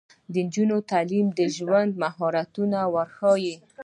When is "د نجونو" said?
0.33-0.77